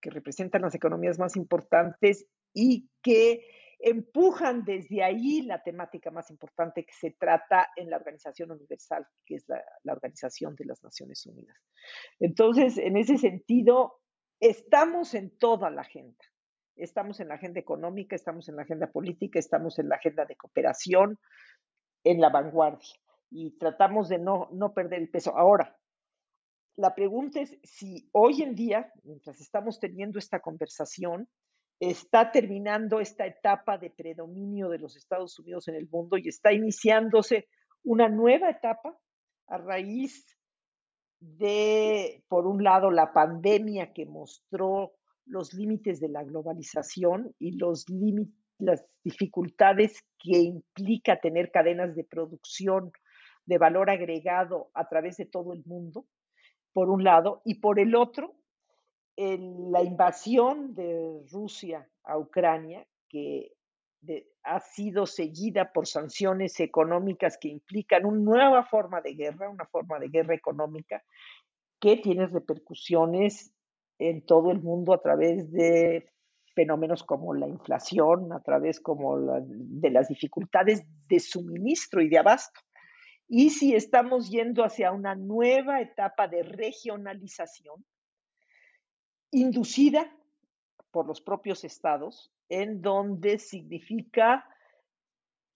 [0.00, 3.44] que representan las economías más importantes y que
[3.78, 9.36] empujan desde ahí la temática más importante que se trata en la Organización Universal, que
[9.36, 9.62] es la,
[9.92, 11.56] Organización de las Naciones Unidas.
[12.18, 14.00] Entonces, en ese sentido,
[14.40, 16.24] estamos en toda la agenda.
[16.76, 20.36] Estamos en la agenda económica, estamos en la agenda política, estamos en la agenda de
[20.36, 21.18] cooperación,
[22.04, 22.94] en la vanguardia
[23.30, 25.36] y tratamos de no, no perder el peso.
[25.36, 25.76] Ahora,
[26.76, 31.28] la pregunta es si hoy en día, mientras estamos teniendo esta conversación,
[31.80, 36.52] está terminando esta etapa de predominio de los Estados Unidos en el mundo y está
[36.52, 37.48] iniciándose
[37.84, 38.98] una nueva etapa
[39.48, 40.26] a raíz
[41.20, 44.92] de, por un lado, la pandemia que mostró
[45.24, 47.86] los límites de la globalización y los
[48.58, 52.90] las dificultades que implica tener cadenas de producción
[53.44, 56.06] de valor agregado a través de todo el mundo,
[56.72, 58.34] por un lado, y por el otro,
[59.16, 63.52] la invasión de Rusia a Ucrania, que
[64.44, 69.98] ha sido seguida por sanciones económicas que implican una nueva forma de guerra, una forma
[69.98, 71.02] de guerra económica,
[71.80, 73.52] que tiene repercusiones
[73.98, 76.10] en todo el mundo a través de
[76.54, 82.60] fenómenos como la inflación, a través como de las dificultades de suministro y de abasto.
[83.28, 87.84] Y si estamos yendo hacia una nueva etapa de regionalización
[89.30, 90.10] inducida
[90.90, 94.48] por los propios estados, en donde significa,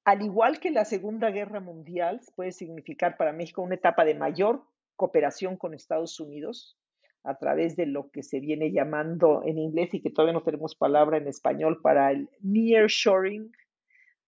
[0.04, 4.64] al igual que la Segunda Guerra Mundial, puede significar para México una etapa de mayor
[4.96, 6.76] cooperación con Estados Unidos,
[7.22, 10.74] a través de lo que se viene llamando en inglés y que todavía no tenemos
[10.74, 13.52] palabra en español para el nearshoring,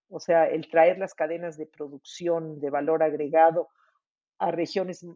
[0.09, 3.69] o sea, el traer las cadenas de producción de valor agregado
[4.39, 5.07] a regiones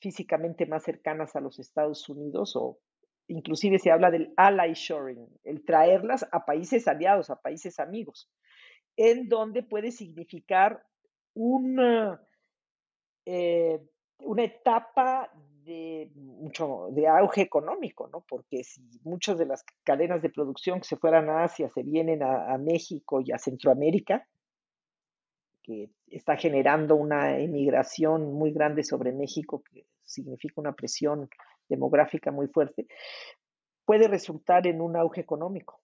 [0.00, 2.78] físicamente más cercanas a los Estados Unidos o
[3.30, 8.28] inclusive se habla del ally shoring, el traerlas a países aliados, a países amigos,
[8.96, 10.84] en donde puede significar
[11.34, 12.20] una,
[13.24, 13.80] eh,
[14.24, 15.30] una etapa
[15.62, 18.24] de mucho de auge económico, ¿no?
[18.28, 22.22] Porque si muchas de las cadenas de producción que se fueran a Asia se vienen
[22.22, 24.26] a, a México y a Centroamérica,
[25.62, 31.28] que está generando una emigración muy grande sobre México, que significa una presión
[31.70, 32.86] demográfica muy fuerte,
[33.86, 35.80] puede resultar en un auge económico.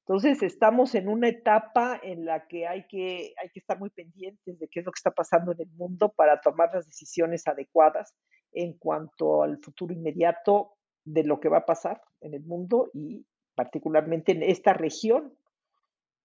[0.00, 4.58] Entonces, estamos en una etapa en la que hay, que hay que estar muy pendientes
[4.58, 8.14] de qué es lo que está pasando en el mundo para tomar las decisiones adecuadas
[8.52, 10.72] en cuanto al futuro inmediato
[11.04, 13.24] de lo que va a pasar en el mundo y
[13.54, 15.34] particularmente en esta región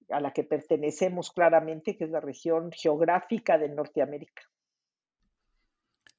[0.10, 4.44] a la que pertenecemos claramente, que es la región geográfica de Norteamérica.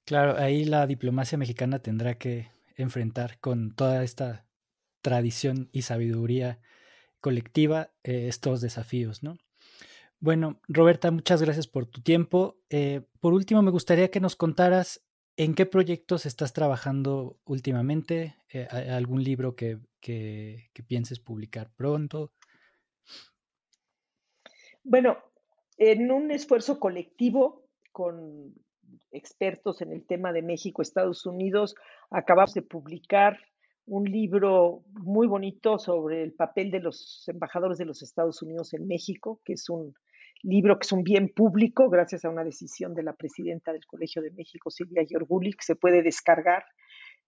[0.04, 4.46] Claro, ahí la diplomacia mexicana tendrá que enfrentar con toda esta
[5.02, 6.60] tradición y sabiduría
[7.20, 9.38] colectiva eh, estos desafíos, ¿no?
[10.18, 12.58] Bueno, Roberta, muchas gracias por tu tiempo.
[12.70, 15.06] Eh, por último, me gustaría que nos contaras
[15.38, 18.36] ¿En qué proyectos estás trabajando últimamente?
[18.50, 22.32] Eh, ¿Algún libro que, que, pienses publicar pronto?
[24.82, 25.18] Bueno,
[25.76, 28.54] en un esfuerzo colectivo con
[29.16, 31.74] expertos en el tema de México, Estados Unidos,
[32.10, 33.38] acabamos de publicar
[33.86, 38.86] un libro muy bonito sobre el papel de los embajadores de los Estados Unidos en
[38.86, 39.94] México, que es un
[40.42, 44.22] libro que es un bien público gracias a una decisión de la presidenta del Colegio
[44.22, 46.64] de México, Silvia Giorgulik, se puede descargar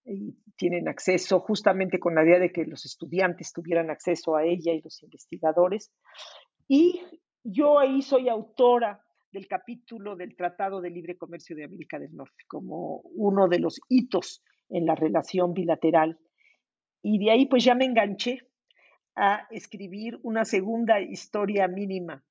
[0.05, 4.73] y tienen acceso justamente con la idea de que los estudiantes tuvieran acceso a ella
[4.73, 5.93] y los investigadores.
[6.67, 7.01] Y
[7.45, 12.45] yo ahí soy autora del capítulo del Tratado de Libre Comercio de América del Norte,
[12.47, 16.19] como uno de los hitos en la relación bilateral.
[17.03, 18.41] Y de ahí pues ya me enganché
[19.15, 22.25] a escribir una segunda historia mínima.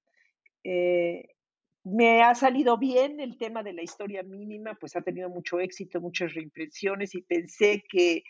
[0.64, 1.36] Eh,
[1.84, 6.02] me ha salido bien el tema de la historia mínima, pues ha tenido mucho éxito,
[6.02, 8.24] muchas reimpresiones y pensé que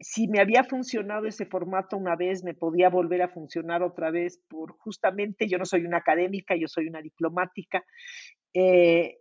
[0.00, 4.38] si me había funcionado ese formato una vez, me podía volver a funcionar otra vez
[4.48, 7.84] por justamente, yo no soy una académica, yo soy una diplomática,
[8.54, 9.18] eh,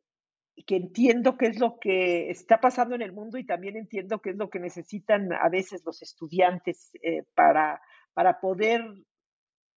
[0.66, 4.32] que entiendo qué es lo que está pasando en el mundo y también entiendo qué
[4.32, 7.82] es lo que necesitan a veces los estudiantes eh, para,
[8.14, 8.84] para poder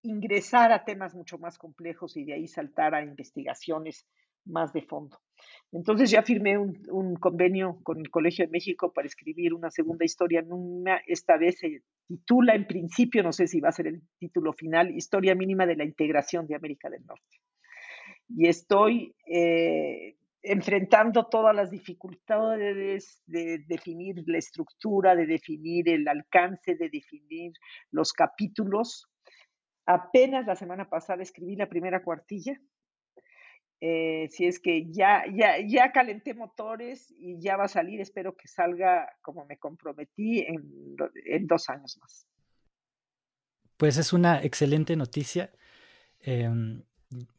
[0.03, 4.07] ingresar a temas mucho más complejos y de ahí saltar a investigaciones
[4.45, 5.19] más de fondo.
[5.73, 10.45] Entonces ya firmé un, convenio con el Colegio de México para escribir una segunda historia.
[11.07, 14.91] esta vez se titula, en principio, no sé si va a ser el título final,
[14.91, 17.39] Historia mínima de la integración de América del Norte.
[18.29, 26.75] Y estoy eh, enfrentando todas las dificultades de definir la estructura, de definir el alcance,
[26.75, 27.53] de definir
[27.93, 29.07] los capítulos.
[29.87, 32.61] Apenas la semana pasada escribí la primera cuartilla
[33.81, 38.37] eh, si es que ya, ya, ya calenté motores y ya va a salir, espero
[38.37, 42.27] que salga como me comprometí en, en dos años más.
[43.79, 45.51] Pues es una excelente noticia.
[46.21, 46.83] Em,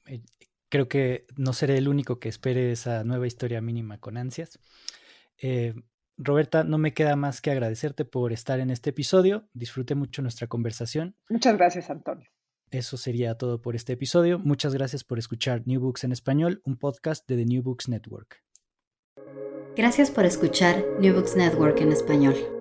[0.08, 0.22] eh,
[0.70, 4.60] creo que no seré el único que espere esa nueva historia mínima con ansias.
[5.38, 5.76] Eh,
[6.18, 9.48] Roberta, no me queda más que agradecerte por estar en este episodio.
[9.54, 11.16] Disfruté mucho nuestra conversación.
[11.30, 12.28] Muchas gracias, Antonio.
[12.72, 14.40] Eso sería todo por este episodio.
[14.40, 18.42] Muchas gracias por escuchar New Books en español, un podcast de The New Books Network.
[19.76, 22.61] Gracias por escuchar New Books Network en español.